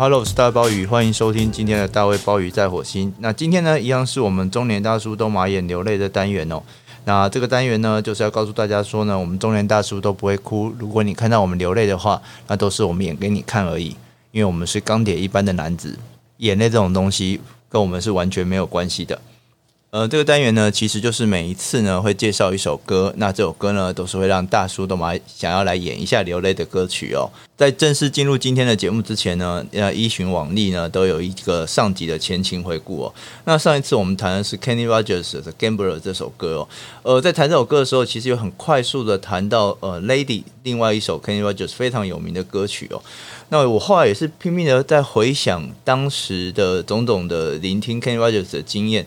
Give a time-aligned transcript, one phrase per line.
[0.00, 3.12] Hello，我是大鲍鱼，欢迎收听今天的大卫鲍鱼在火星。
[3.18, 6.62] 那今天呢，一样是我们中年大叔都马眼流泪的单元哦。
[7.04, 10.72] 那这个单元呢，就是要告诉大家说呢，我们中年大叔都不会哭。
[10.78, 13.88] 如果你看到我们流泪的话，那都是我们演给你看而已，
[14.30, 15.98] 因为我们是钢铁一般的男子，
[16.36, 19.20] 眼泪这种东西跟我们是完全没有关系的。
[19.90, 27.30] 呃，这个单元呢，其实就是每一次呢会介绍一首歌，那这首歌呢都是会让大叔都蛮想要来演一下流泪的歌曲哦。
[27.56, 33.14] 在正式进入今天的节目之前呢，呃，依循往例呢，都有一个上集的前情回顾哦。
[33.46, 36.68] 那上一次我们谈的是 Kenny Rogers 的《Gambler》这首歌哦。
[37.02, 43.02] 呃，在谈这首歌的时候，其实有很快速的谈到呃《Lady》另外一首 Kenny Rogers 非常有名的歌曲哦。
[43.48, 49.06] 那我后来也是拼命的在回想当时的种种的聆听 Kenny Rogers 的经验。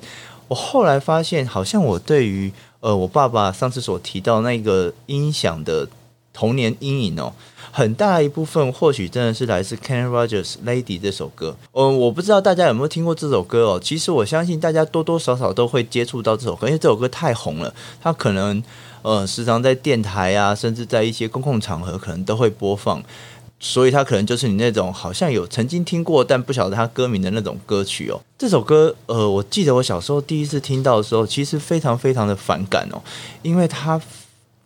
[0.52, 2.52] 我后来发现，好像我对于
[2.82, 5.88] 呃我爸爸上次所提到那个音响的
[6.34, 7.32] 童年阴影哦，
[7.72, 11.56] 很大一部分或许真的是来自 k e n Rogers《Lady》这首歌。
[11.72, 13.80] 嗯、我不知道大家有没有听过这首歌哦。
[13.82, 18.62] 其实我相信大家多多少少都会接触到这首歌，因为这首歌太红了，它可能
[19.04, 23.02] 呃时常在电台啊，甚至在一些公共场合可能都会播放。
[23.64, 28.20] 所以它可能就是你那种好像有曾经听过但不晓得它歌名的那种歌曲哦。
[28.38, 33.00] 这首歌，呃，我记得我小时候第一次听到的时候，其实非常非常的反感哦，
[33.44, 34.02] 因为它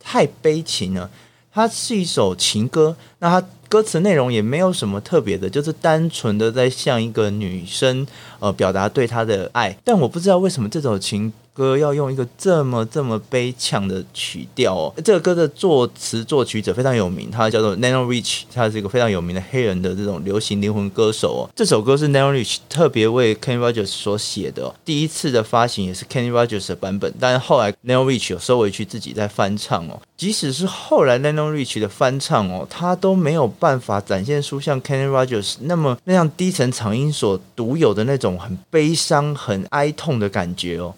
[0.00, 1.10] 太悲情了。
[1.52, 8.06] 它是一首情歌，那它歌词内容也没有什么特别的，就是单纯的在向一个女生
[8.38, 9.76] 呃表达对她的爱。
[9.84, 11.32] 但我不知道为什么这首情。
[11.56, 21.50] 歌要用一个这么这么悲怆的曲调哦，这个歌的作词作曲者非常有名，他叫做 Lionel Richie，他是一个非常有名的黑人的这种流行灵魂歌手哦。
[21.56, 29.98] 这首歌是 Lionel Richie 特别为 Kenny Rogers 所写的，第一次的发行也是 Kenny Rogers 的版本，但是后来 Lionel Richie 有收回去自己再翻唱哦。
[30.18, 40.94] 即使是后来 Lionel Richie 的翻唱哦，他都没有办法展现出像 Kenny Rogers 那么那样低沉长音所独有的那种很悲伤、很哀痛的感觉哦。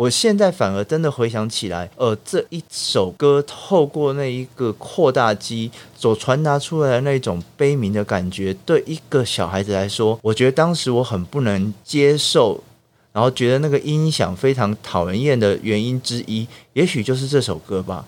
[0.00, 12.64] 我现在反而真的回想起来，呃，这一首歌透过那一个扩大机所传达出来的那种悲鸣的感觉，对一个小孩子来说，我觉得当时我很不能接受，
[13.12, 18.06] 然后觉得那个音响非常讨人厌的原因之一，也许就是这首歌吧。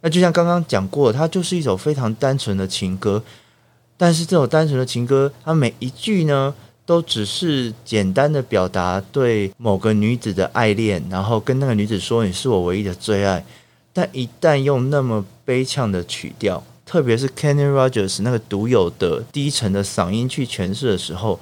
[0.00, 3.22] 那就像刚刚讲过，它就是一首非常单纯的情歌，
[3.96, 6.52] 但是这首单纯的情歌，它每一句呢，
[6.86, 13.44] 都只是简单的表达对某个女子的爱恋，然后跟那个女子说，你是我唯一的最爱。
[13.92, 21.38] 但一旦用那么悲怆的曲调，特别是 Kenny Rogers 那个独有的低沉的嗓音去诠释的时候，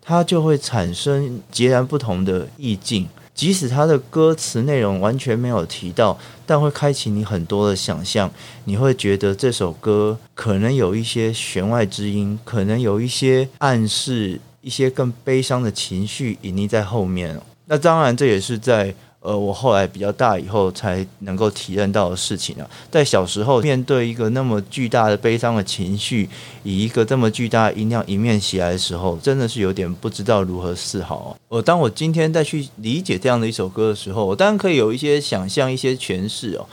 [0.00, 3.08] 它就会产生截然不同的意境。
[3.34, 8.30] 即使他的歌词内容完全没有提到，但会开启你很多的想象。
[8.64, 14.40] 你会觉得这首歌可能有一些弦外之音，可能有一些暗示。
[14.66, 22.68] 一些更悲伤的情绪隐匿在后面，那当然这也是在呃我后来比较大以后才能够体验到的事情啊。
[22.90, 26.28] 在小时候面对一个那么巨大的悲伤的情绪，
[26.64, 31.36] 以一个这么巨大的音量迎面袭来的时候，真的是有点不知道如何是好。
[31.46, 36.66] 呃，当我今天再去理解这样的一首歌的时候，我当然可以有一些想象、一些诠释哦。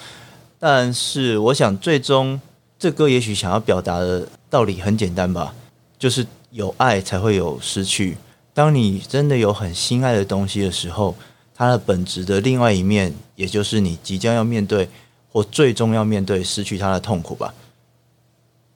[0.57, 2.41] 但是我想，最终
[2.79, 5.53] 这歌也许想要表达的道理很简单吧，
[5.99, 6.25] 就是。
[6.53, 8.15] 有爱才会有失去。
[8.53, 11.15] 当你真的有很心爱的东西的时候，
[11.53, 14.87] 它的本质的另外一面，也就是你即将要面对
[15.31, 17.53] 或最终要面对失去它的痛苦吧。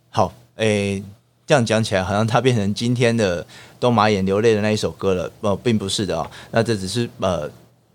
[0.10, 1.02] 好，诶，
[1.46, 3.46] 这样讲起来，好像它变成今天的
[3.80, 5.32] 都马眼流泪的那一首歌了。
[5.42, 7.50] 呃，并不是的啊，那这只是呃。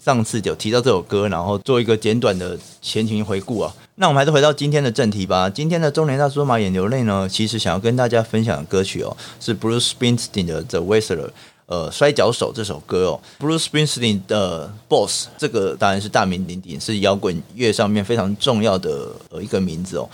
[0.04, 3.72] 上次有提到这首歌，然后做一个简短的前情回顾啊。
[3.94, 5.48] 那我们还是回到今天的正题吧。
[5.48, 11.26] 今天的中年大叔马眼流泪呢，其实想要跟大家分享的歌曲哦，是 Bruce Springsteen 的《The Wrestler》
[11.66, 13.20] 呃，摔跤手这首歌哦。
[13.38, 20.08] Bruce Springsteen 的 Boss 这个当然是大名鼎鼎，是摇滚乐上面非常重要的呃一个名字哦。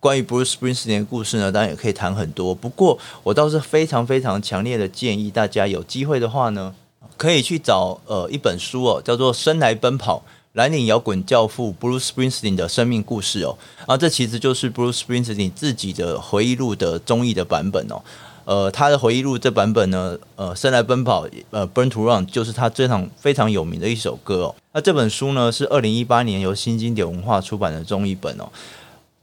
[0.00, 2.54] 关于 Bruce Springsteen 的故事呢，当然也可以谈很多。
[2.54, 6.74] 不过我倒是非常非常强烈的建议大家有机会的话呢。
[7.16, 10.22] 可以去找呃一本书哦，叫做《生来奔跑：
[10.52, 13.56] 蓝领摇滚教父 Bruce Springsteen 的生命故事》哦。
[13.86, 18.02] 啊，这其实就是 Bruce Springsteen 自己的回忆录的中译的版本哦。
[18.44, 24.54] 呃，他的回忆录这版本呢，呃，《生来奔跑》呃，《Burn to Run》就是他非常非常有名的一首歌哦。
[24.72, 28.48] 那这本书呢，是二零一八年由新经典文化出版的中译本哦。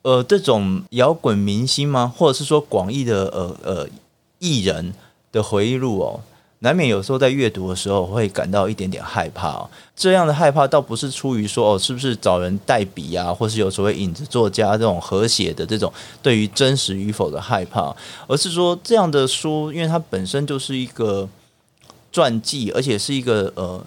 [0.02, 2.12] 呃，这种摇滚明星吗？
[2.18, 3.88] 或者是说广义的呃呃
[4.40, 4.92] 艺人
[5.32, 6.20] 的回忆录哦？
[6.64, 9.70] 难免有时候在阅读的时候会感到一点点害怕哦。
[9.96, 15.92] 这样的害怕倒不是出于说哦，是不是找人代笔啊，或是有所谓影子作家这种和谐的这种
[16.22, 17.96] 对于真实与否的害怕，
[18.28, 21.28] 而是说这样的书，因为它本身就是一个
[22.12, 23.84] 传记，而且是一个呃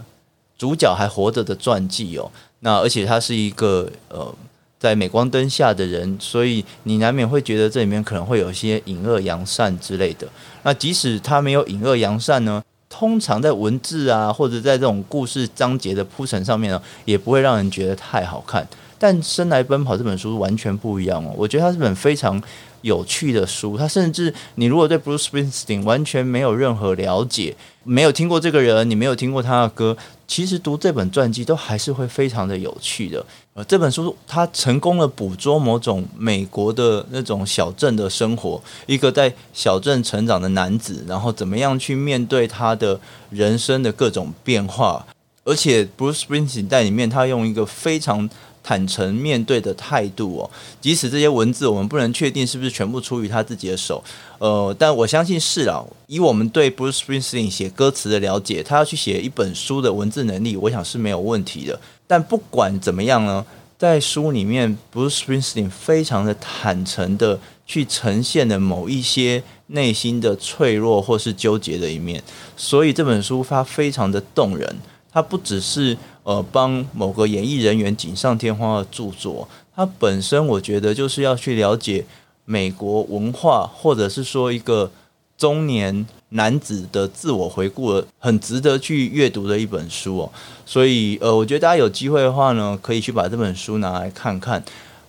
[0.58, 2.30] 主角还活着的传记哦。
[2.60, 4.34] 那而且它是一个呃。
[4.84, 10.28] 在镁光灯下的人，所以你难免会觉得这里面可能会有些隐恶扬善之类的。
[10.62, 18.68] 那即使他没有隐恶扬善呢，通常在文字啊，或者在这种故事章节的铺陈上面呢，也不会让人觉得太好看。
[18.98, 22.38] 但《生来奔跑》这本书完全不一样哦，我觉得它是本非常
[22.84, 23.76] 有趣的书。
[23.78, 29.96] 它甚至你如果对 Bruce Springsteen 完全没有任何了解，没有听过这个人，你没有听过他的歌。
[30.26, 33.24] 其实读这本传记都还是会非常的有趣的。
[33.54, 42.98] 呃，这本书它成功的捕捉某种美国的那种小镇的生活，一个在小镇成长的男子，然后怎么样去面对他的
[43.30, 45.06] 人生的各种变化，
[45.44, 48.28] 而且 Bruce Springsteen 在里面，他用一个非常。
[48.64, 50.50] 坦诚面对的态度哦，
[50.80, 54.02] 即使这些文字我们不能确定是不是全部出于他自己的手，
[54.38, 55.84] 呃，但我相信是啊。
[56.06, 61.78] 以我们对 Bruce Springsteen 写歌词的了解，他要去写一本书的文字能力，我想是没有问题的。
[62.06, 63.44] 但不管怎么样呢，
[63.78, 72.22] 在书里面，Bruce Springsteen 非常的坦诚的去呈现了某一些内心的脆弱或是纠结的一面，
[72.56, 74.76] 所以这本书它非常的动人。
[75.10, 82.04] 它不只是呃帮某个演艺人员锦上添花的著作，它本身我觉得就是要去了解
[82.44, 84.90] 美国文化，或者是说一个
[85.38, 90.32] 中年男子的自我回顾，很值得去阅读的一本书哦。
[90.66, 94.62] 所以呃，我觉得大家有机会的话呢，可以去把这本书拿来看看。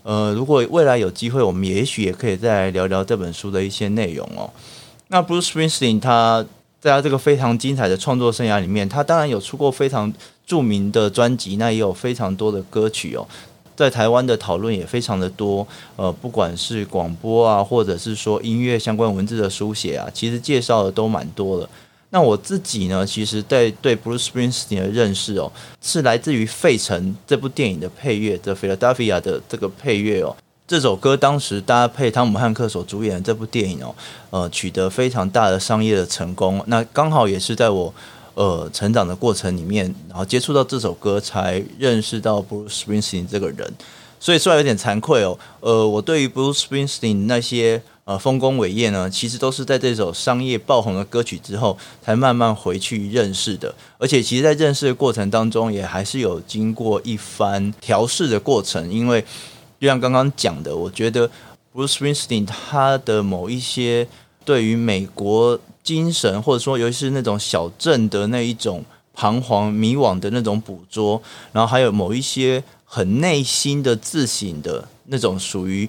[0.04, 4.50] 呃，如果未来有机会，我们也许也可以再来聊聊这本书的一些内容哦。
[5.08, 6.46] 那 Bruce Springsteen 他。
[6.80, 10.14] 在他这个非常精彩的创作生涯里面，他当然有出过非常
[10.46, 13.28] 著名的专辑，那也有非常多的歌曲哦。
[13.76, 15.68] 在台湾的讨论也非常的多，
[15.98, 21.68] 呃，不管是广播啊，或者是说音乐相关文字的书写啊，其实介绍的都蛮多的。
[22.12, 25.52] 那我自己呢，其实在对 Bruce Springsteen 的认识哦，
[25.82, 30.34] 是来自于《费城》这部电影的配乐的 Philadelphia 的这个配乐哦。
[30.68, 33.94] 这首歌当时搭配汤姆汉克所主演的这部电影哦，
[34.32, 36.60] 呃，取得非常大的商业的成功。
[36.66, 37.94] 那刚好也是在我
[38.34, 43.72] 呃成长的过程里面，然后接触到这首歌，才认识到 Bruce Springsteen 这个人。
[44.20, 53.72] 所以说来有点惭愧哦，呃，我对于 Bruce Springsteen 那些呃丰功伟业呢，其实都是在这首商业爆红的歌曲之后，才慢慢回去认识的。
[54.00, 59.24] 而且其实，在认识的过程当中，也还是有经过一番调试的过程，因为。
[59.80, 61.30] 就像刚刚讲的，我觉得
[61.74, 64.08] Bruce Springsteen 他的某一些
[64.44, 68.84] 对于美国精神，或者说尤其是那种小镇的那一种
[69.14, 75.88] 彷徨迷惘的那种捕捉，然后还有某一些很内心的自省的那种属于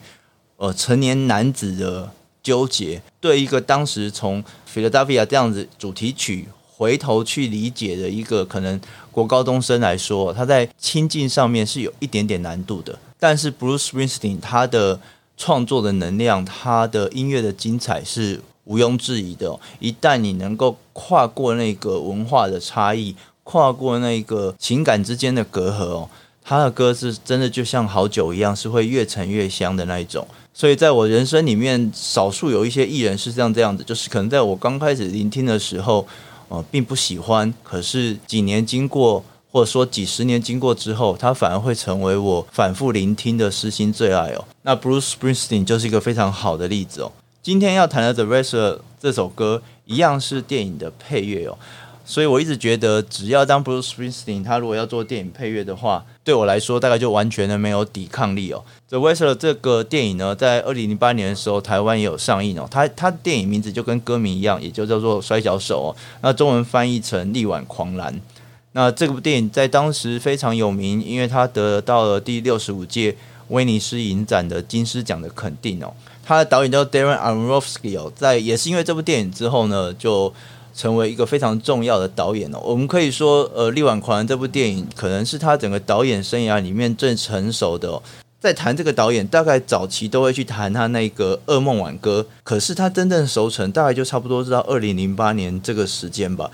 [0.56, 2.10] 呃成年男子的
[2.42, 8.78] 纠结，对一个当时从 Philadelphia 这样子主题曲回头去理解的一个可能
[9.10, 12.98] 国高中生来说，他在亲近上面是有一点点难度的。
[13.28, 15.00] 但是 Bruce Springsteen 他的
[15.36, 19.58] 创作的能量，他的音乐的精彩是毋庸置疑的。
[19.80, 26.08] 一旦你能够跨过那个文化的差异，跨过那个情感之间的隔阂哦，
[26.40, 30.24] 他的歌是真的就像好酒一样，是会越陈越香的那一种。
[30.54, 36.06] 所以在我人生里面，少数有一些艺人是这样这样子，就是可能在我刚开始聆听的时候，
[36.46, 39.24] 呃，并不喜欢，可是几年经过。
[39.56, 44.44] 或者说几十年经过之后，它反而会成为我反复聆听的私心最爱哦。
[44.60, 47.10] 那 Bruce Springsteen 就是一个非常好的例子哦。
[47.42, 51.56] 今天要谈的《The Wrestler》这首歌一样是电影的配乐哦，
[52.04, 58.62] 所以我一直觉得，只要当 Bruce Springsteen 他如果要做电影配乐的话，对我来说大概就完全的没有抵抗力哦。
[58.90, 62.68] 《The Wrestler》这个电影呢，在二零零八年的时候，台湾也有上映哦。
[62.70, 65.96] 它它电影名字就跟歌名一样，也就叫做《摔跤手》哦。
[66.20, 68.12] 那中文翻译成《力挽狂澜》。
[68.76, 73.16] 那这部电影在当时非常有名，因为它得到了第六十五届
[73.48, 75.90] 威尼斯影展的金狮奖的肯定哦。
[76.22, 80.30] 他的导演叫 Darren Aronofsky 哦，在也是因为这部电影之后呢，就
[80.74, 82.58] 成为一个非常重要的导演哦。
[82.62, 88.02] 我们可以说，呃，《力挽狂澜》这部电影可能是他整个导演生涯里面最成熟的哦。
[88.38, 96.50] 在谈这个导演，大概早期都会去谈他那个《噩梦挽歌》，可是他真正熟成，大概就差不多是到二零零八年这个时间吧。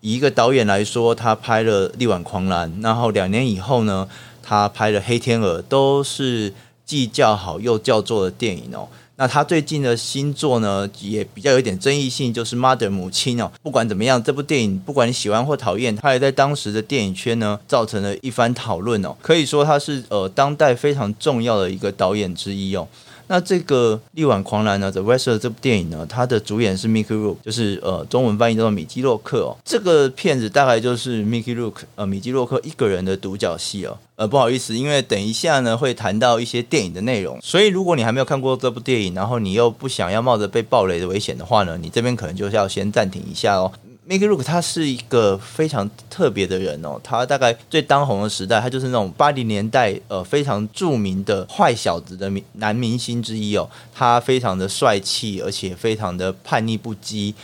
[0.00, 4.08] 以一个导演来说，他拍了《力挽狂澜》，然后两年以后呢，
[4.42, 6.52] 他拍了《黑天鹅》，都是
[6.84, 8.88] 既叫好又叫座的电影哦。
[9.16, 13.50] 那他最近的新作呢，也比较有点争议性，就是《Mother 母亲》哦。
[13.64, 19.16] 不管怎么样，这部电影不管你喜欢或讨厌，它也在当时的电影圈呢，造成了一番讨论哦。
[19.20, 22.86] 可以说他是呃当代非常重要的一个导演之一哦。
[23.28, 29.56] 那这个《力挽狂澜》呢，《The Wrestler》这部电影呢，它的主演是 Mickey Rourke，就是呃中文翻译叫做米基洛克哦。
[29.64, 33.96] 这个片子大概就是 Mickey Rourke 呃米基洛克一个人的独角戏哦。
[34.16, 43.70] 呃不好意思，因为等一下呢会谈到一些电影的内容，所以如果你还没有看过这部电影，然后你又不想要冒着被爆雷的危险的话呢，你这边可能就是要先暂停一下哦。
[44.08, 57.34] Mickey Rook 他是一个非常特别的人哦，他大概最当红的时代，他就是那种八零年代呃非常著名的坏小子的男明星之一哦，他非常的帅气，而且非常的叛逆不羁。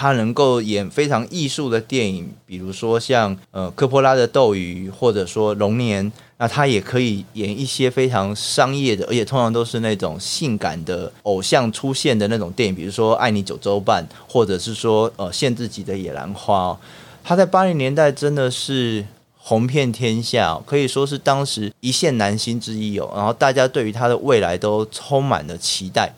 [0.00, 6.06] 他能够演非常艺术的电影，比如说像呃科波拉的《斗鱼》，或者说《龙年》。
[6.40, 16.70] 那他也可以演一些非常商业的，而且通常都是那种性感的偶像出现的那种电影，比如说《爱你九州半》，或者是说呃《限制级的野兰花》。
[17.24, 19.04] 他在八零年代真的是
[19.36, 23.10] 红遍天下，可以说是当时一线男星之一哦。
[23.16, 26.14] 然后大家对于他的未来都充满了期待。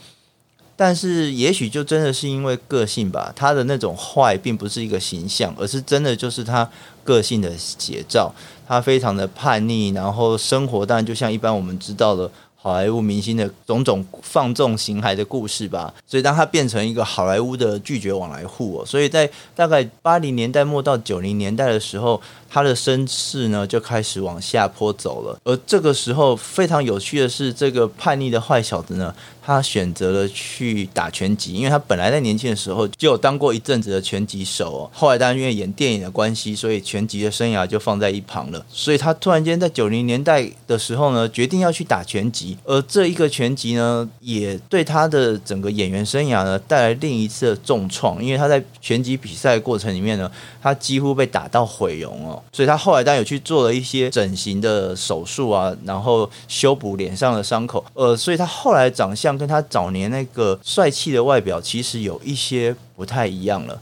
[0.82, 6.66] 但是，也许就真的是因为个性吧，他的那种坏并不是一个形象，而是真的就是他
[7.04, 8.32] 个性的写照。
[8.66, 12.30] 他非常的叛逆，然后生活当然就像一般我们知道的。
[12.62, 22.20] 好莱坞明星的种种放纵形骸的故事吧，所以当他变成一个好莱坞的拒绝往来户哦，所以在大概八零年代末到九零年代的时候，
[22.52, 25.38] 他的声势呢就开始往下坡走了。
[25.45, 34.90] 而这个时候非常有趣的是，这个叛逆的坏小子呢，他选择了去打拳击，因为他本来在年轻的时候就有当过一阵子的拳击手哦。
[34.92, 38.66] 后来当然因为演电影的关系，所以拳击的生涯就放在一旁了。
[38.69, 42.59] 所以他突然间在九零年代的时候呢，决定要去打拳击。
[42.64, 50.30] 而这一个拳击呢，也对他的整个演员生涯呢带来另一次的重创，因为他在拳击比赛过程里面呢，
[50.61, 63.80] 他几乎被打到毁容哦，所以他后来当然有去做了一些整形的手术啊，然后修补脸上的伤口，呃，所以他后来长相跟他早年那个帅气的外表其实有一些不太一样了。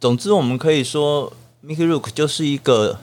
[0.00, 1.32] 总之，我们可以说
[1.64, 2.98] Mickey Rook 就是一个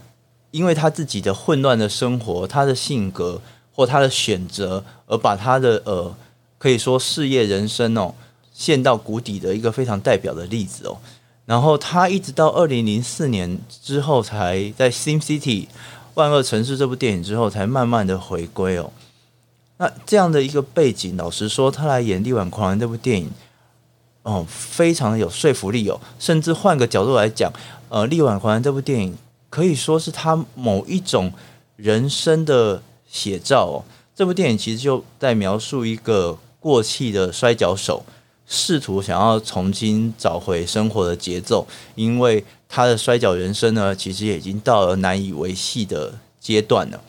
[0.52, 3.42] 因为他自己的混乱的生活，他的性格。
[3.74, 6.14] 或他的选择，而把他的呃，
[6.58, 8.14] 可以说事业人生哦，
[8.54, 10.98] 陷到谷底的一个非常代表的例子哦。
[11.52, 15.66] 然后他一直到二零零四年之后，才在《Sin City》
[16.14, 18.90] 万恶城市这部电影之后，才慢慢的回归哦。
[19.76, 23.30] 那这样的一个背景，老实说，他来演《力挽狂澜》这部电影，
[24.24, 26.00] 哦，非常的有说服力哦。
[26.18, 27.52] 甚至换个角度来讲，
[27.90, 29.18] 呃，《力挽狂澜》这部电影
[29.50, 31.34] 可以说是他某一种
[31.76, 32.82] 人生的。
[33.12, 33.84] 写照哦，
[34.16, 38.06] 这部电影其实就在描述一个过气的摔跤手，
[38.52, 41.66] 试图想要重新找回生活的节奏，
[41.96, 47.00] 因为他的摔角人生呢，其实也已经到了难以维系的阶段了，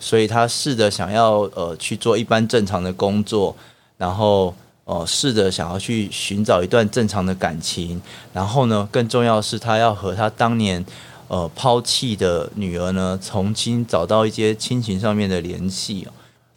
[0.00, 3.54] 所以他试着想要呃去做一般正常的工作，
[3.96, 4.52] 然后
[4.84, 8.02] 呃试着想要去寻找一段正常的感情，
[8.32, 10.84] 然后呢，更重要的是他要和他当年。
[11.30, 16.08] 呃，抛弃的女儿呢，重新找到一些亲情上面的联系，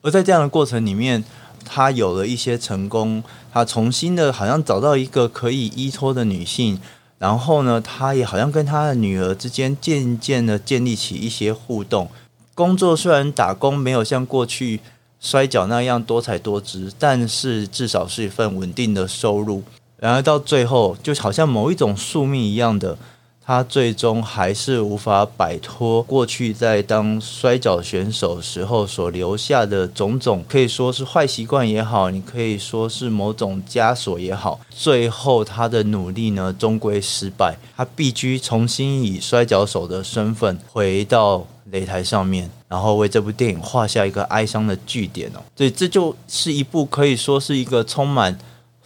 [0.01, 1.21] 而在这样的过程里面，
[1.65, 6.79] 他有了一些成功，他重新的好像找到一个可以依托的女性，
[7.17, 12.09] 然后呢，他也好像跟他的女儿之间渐渐的建立起一些互动。
[12.53, 14.79] 工作虽然打工没有像过去
[15.19, 19.63] 摔角那样多彩多姿，但是至少是一份稳定的收入。
[19.97, 22.97] 然而到最后，就好像某一种宿命一样的。
[23.43, 34.59] 他最终还是无法摆脱过去在当摔角选手时候所留下的种种，可以说是坏习惯也好，你可以说是某种枷锁也好。
[34.69, 45.41] 最后，他的努力呢，终归失败，他必须重新以摔跤手的身份回到擂台上面，然后为这部电影画下一个哀伤的句点哦。
[45.57, 48.37] 所以，这就是一部可以说是一个充满。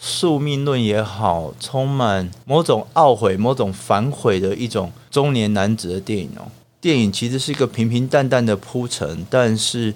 [0.05, 6.45] 宿命论也好，充满某种懊悔、某种反悔的一种中年男子的电影哦。
[6.79, 9.91] 电影其实是一个平平淡淡的铺陈，但是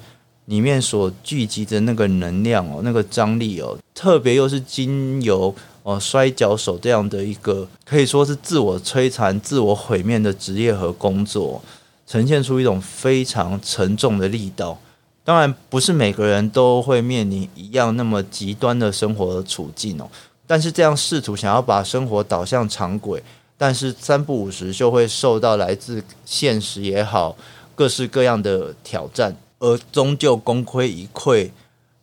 [0.45, 11.61] 里面所聚集的那个能量哦，那个张力哦，特别又是经由哦摔跤手这样的一个可以说是自我摧残、自我毁灭的职业和工作，
[12.07, 14.79] 呈现出一种非常沉重的力道。
[15.29, 20.09] 当然不是每个人都会面临一样那么极端的生活处境哦，
[20.47, 23.21] 但是这样试图想要把生活导向常轨，
[23.55, 27.37] 但是三不五时就会受到来自现实也好，
[27.75, 31.51] 各式各样的挑战，而终究功亏一篑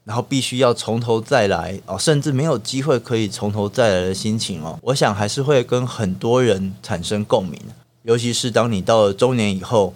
[0.04, 7.60] 然后必须要从头再来哦，甚至没有机会可以从头再来的心情哦，我想还是会跟很多人产生共鸣。
[8.04, 9.92] 尤其是当你到了中年以后，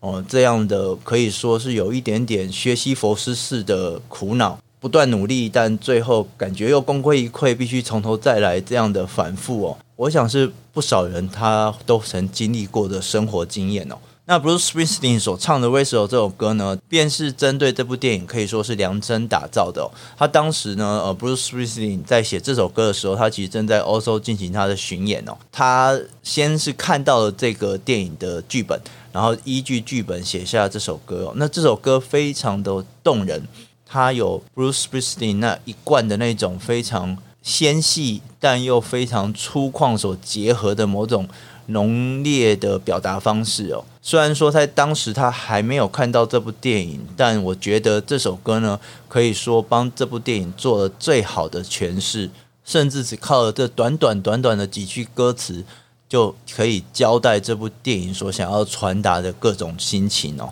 [0.00, 13.96] 哦，这样的可以说是有一点点薛西佛斯式的苦恼，不断努力，但最后感觉又功亏一篑，必须从头再来，这样的反复哦，我想是不少人他都曾经历过的生活经验哦。
[14.28, 19.88] 那 Bruce Springsteen 所唱的《Whistle》这首歌呢，便是针对这部电影可以说是量身打造的。
[20.18, 25.36] 他当时呢，呃，Bruce Springsteen 在写这首歌的时候，他其实正在欧洲进行他的巡演哦。
[25.52, 28.76] 他先是看到了这个电影的剧本，
[29.16, 31.32] 然后依据剧本写下这首歌哦。
[31.36, 33.48] 那这首歌非常的动人，
[33.86, 41.26] 它有 Bruce Springsteen 那一贯的那种非常纤细但又非常粗犷所结合的某种。
[41.68, 52.30] 浓烈的表达方式哦，虽然说在当时他还没有看到这部电影，但我觉得这首歌呢，可以说帮这部电影做了最好的诠释，
[52.64, 55.64] 甚至只靠了这短短短短的几句歌词，
[56.08, 60.50] 就可以交代这部电影所想要传达的各种心情哦。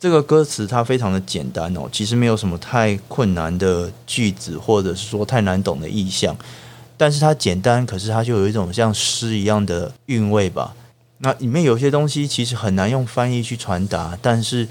[0.00, 6.36] 这个歌词它非常的简单哦，其实没有什么太困难的句子，或者是说太难懂的意象。
[6.96, 10.74] 但是它简单，可是它就有一种像诗一样的韵味吧。
[11.18, 14.68] 那里面有些东西其实很难用翻译去传达，但是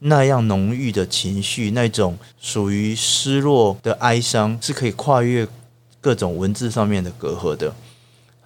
[0.00, 5.46] 那样浓郁的情绪，那种属于失落的哀伤，是可以跨越
[6.00, 7.72] 各种文字上面的隔阂的。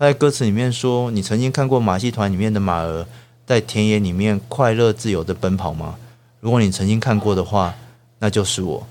[0.01, 3.07] 在歌词里面说：“你曾经看过马戏团里面的马儿
[3.45, 5.97] 在田野里面快乐自由的奔跑吗？
[6.41, 7.75] 如果你曾经看过的话，
[8.19, 8.87] 那就是我。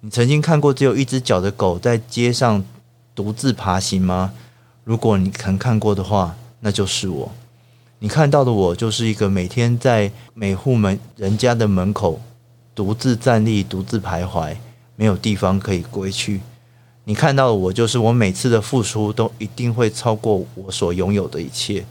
[0.00, 2.64] 你曾经看过只有一只脚的狗在街上。”
[3.14, 4.32] 独自爬行吗？
[4.84, 7.30] 如果你曾看过的话，那就是我。
[7.98, 12.18] 你看到的我，就是一个每天在每户门人家的门口
[12.74, 14.56] 独自站立、独自徘徊，
[14.96, 16.40] 没有地方可以归去。
[17.04, 21.84] 你看到的我，就是我每次的付出都一定会超过我所拥有的一切。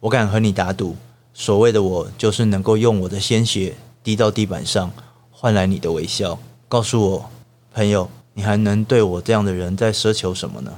[0.00, 0.96] 我敢和你打赌，
[1.32, 4.90] 所谓的我，就是能够用我的鲜血滴到地板上，
[5.30, 6.38] 换来你的微笑。
[6.68, 7.30] 告诉我，
[7.72, 8.10] 朋友。
[8.34, 10.72] 你还能对我这样的人在奢求什么呢？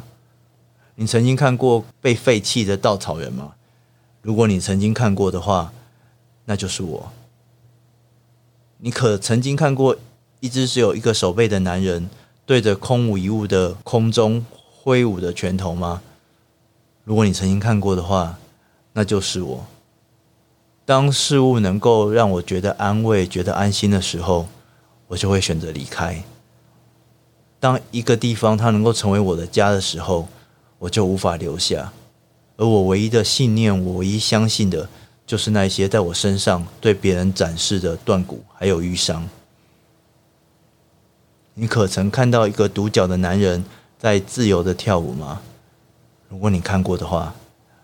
[0.94, 3.52] 你曾经看过被废弃的稻草人吗？
[4.22, 5.70] 如果你曾经看过的话，
[6.46, 7.12] 那就是我。
[8.78, 9.94] 你可曾经看过
[10.40, 12.08] 一只只有一个手背的男人
[12.50, 16.02] 对着空无一物的空中挥舞的拳头吗？
[17.04, 18.40] 如果你曾经看过的话，
[18.92, 19.64] 那就是我。
[20.84, 24.48] 当事物能够让我觉得安慰、觉得安心的时候，
[25.06, 26.24] 我就会选择离开。
[27.60, 30.26] 当一个地方它能够成为我的家的时候，
[30.80, 31.92] 我就无法留下。
[32.56, 34.88] 而我唯一的信念，我唯一相信的，
[35.24, 39.24] 就是那些在我身上对别人展示的断骨还有瘀伤。
[41.54, 43.64] 你可曾看到一个独角的男人
[43.98, 45.42] 在自由的跳舞吗？
[46.28, 47.34] 如果你看过的话，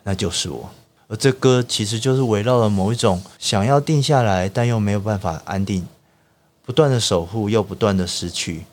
[0.05, 0.71] 那就是我。
[1.09, 5.87] 而这歌其实就是围绕了某一种想要定下来，但又没有办法安定，
[6.65, 8.65] 不断的守护又不断的失去。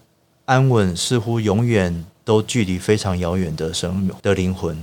[0.45, 4.77] 安稳似乎永远都距离非常遥远的生的灵魂，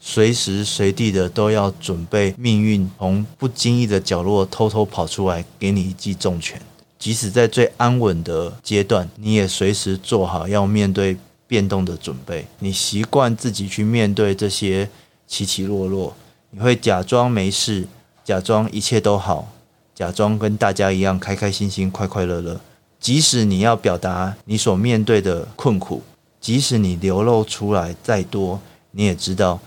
[0.00, 6.60] 随时随地的都要准备命运从不经意的角落偷偷跑出来给你一记重拳。
[6.98, 12.46] 即使在最安稳的阶段，你也随时做好要面对变动的准备。
[12.58, 14.88] 你习惯自己去面对这些
[15.26, 16.14] 起起落落，
[16.50, 17.86] 你会假装没事，
[18.24, 19.52] 假装一切都好，
[19.94, 22.60] 假装跟大家一样开开心心、快快乐乐。
[22.98, 26.02] 即使你要表达你所面对的困苦，
[26.40, 29.60] 即使你流露出来再多，你也知道，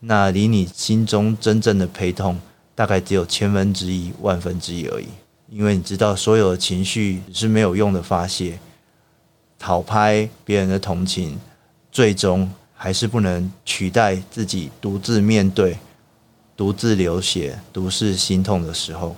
[0.00, 2.40] 那离你心中真正的悲痛，
[2.74, 5.06] 大概只有千分之一、万分之一而已。
[5.54, 8.58] 因为你知道，所有的情绪是没有用的发泄，
[9.56, 11.38] 讨拍别人的同情，
[11.92, 15.78] 最终还是不能取代自己独自面对、
[16.56, 19.14] 独自流血、独自心痛的时候。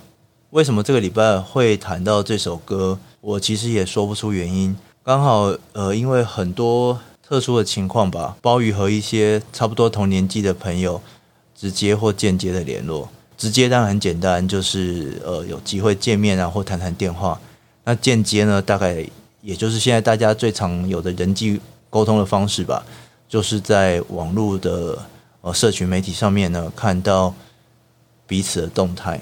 [0.51, 2.99] 为什么这个礼拜会谈到这首歌？
[3.23, 4.77] 我其实也说不出原因。
[5.03, 11.01] 刚好，呃，因为很多特殊的情况吧，鲍鱼和一些差不多同年纪的朋友
[11.55, 13.09] 直接或间接的联络。
[13.37, 17.39] 直接当然很简单，就是呃有机会见面啊，或谈谈电话。
[17.85, 19.07] 那间接呢，大概
[19.43, 22.85] 也就是现在大家最常有的人际沟通的方式吧，
[23.29, 24.99] 就是在网络的
[25.43, 27.33] 呃社群媒体上面呢，看到
[28.27, 29.21] 彼此的动态。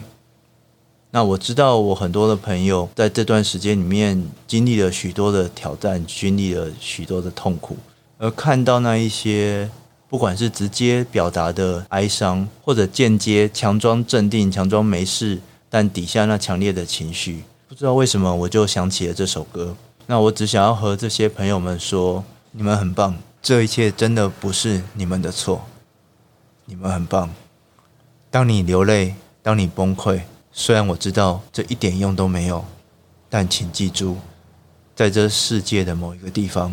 [1.11, 7.77] 那我知道，我很多的朋友在这段时间里面经历了许多的挑战，经历了许多的痛苦，
[8.19, 9.71] 而看到那一些
[10.15, 19.75] 不管是直接表达的哀伤，或者间接强装镇定、强装没事，但底下那强烈的情绪，不知道为什么我就想起了这首歌。
[20.07, 22.23] 那我只想要和这些朋友们说，
[22.53, 25.65] 你们很棒，这一切真的不是你们的错，
[26.67, 27.29] 你们很棒。
[28.31, 30.21] 当你流泪，当你崩溃，
[30.53, 32.65] 虽然我知道这一点用都没有，
[33.29, 34.19] 但请记住，
[34.95, 36.73] 在这世界的某一个地方，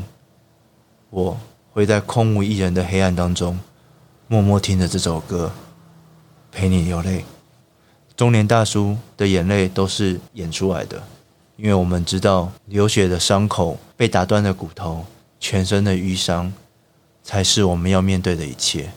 [1.09, 1.35] 我
[1.73, 3.57] 会在空无一人的黑暗当中，
[4.27, 5.51] 默默听着这首歌，
[6.51, 7.23] 陪你流泪。
[8.15, 11.01] 中年大叔的眼泪都是演出来的，
[11.55, 15.05] 因为我们知道流血的伤口、被打断的骨头、
[15.39, 16.51] 全身的瘀伤，
[17.23, 18.91] 才是我们要面对的一切。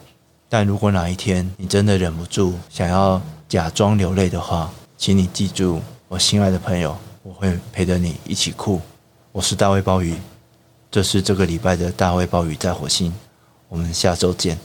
[0.49, 8.81] 但如果哪一天你真的忍不住想要假装流泪的话，请你记住，我心爱的朋友，我会陪着你一起哭。
[9.31, 10.15] 我是大卫鲍鱼，
[10.95, 13.13] 这是这个礼拜的大卫鲍鱼在火星，
[13.69, 14.57] 我们下周见。